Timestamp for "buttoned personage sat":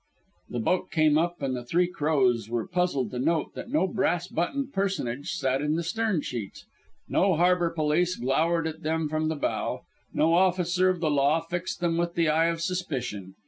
4.27-5.61